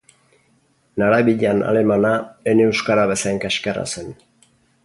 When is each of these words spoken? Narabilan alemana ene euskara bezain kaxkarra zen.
Narabilan 1.01 1.61
alemana 1.73 2.15
ene 2.53 2.67
euskara 2.71 3.07
bezain 3.15 3.41
kaxkarra 3.47 3.89
zen. 3.93 4.13